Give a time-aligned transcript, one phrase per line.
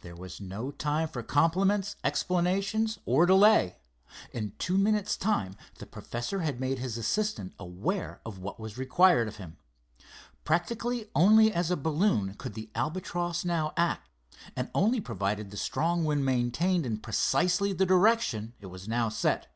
[0.00, 3.76] There was no time for compliments, explanations or delay.
[4.32, 9.28] In two minutes' time the professor had made his assistant aware of what was required
[9.28, 9.58] of him.
[10.42, 14.10] Practically only as a balloon could the Albatross now act,
[14.56, 19.54] and only provided the strong wind maintained in precisely the direction it was now set.